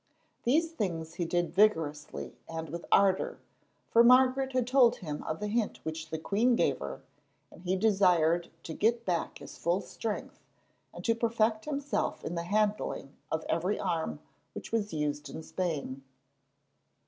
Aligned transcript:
These 0.45 0.71
things 0.71 1.13
he 1.13 1.25
did 1.25 1.53
vigorously 1.53 2.35
and 2.49 2.69
with 2.69 2.87
ardour, 2.91 3.37
for 3.91 4.03
Margaret 4.03 4.53
had 4.53 4.65
told 4.65 4.95
him 4.95 5.21
of 5.25 5.39
the 5.39 5.45
hint 5.47 5.77
which 5.83 6.09
the 6.09 6.17
queen 6.17 6.55
gave 6.55 6.79
her, 6.79 7.03
and 7.51 7.61
he 7.61 7.75
desired 7.75 8.49
to 8.63 8.73
get 8.73 9.05
back 9.05 9.37
his 9.37 9.59
full 9.59 9.79
strength, 9.79 10.39
and 10.91 11.05
to 11.05 11.13
perfect 11.13 11.65
himself 11.65 12.25
in 12.25 12.33
the 12.33 12.41
handling 12.41 13.15
of 13.31 13.45
every 13.47 13.79
arm 13.79 14.19
which 14.53 14.71
was 14.71 14.91
used 14.91 15.29
in 15.29 15.43
Spain. 15.43 16.01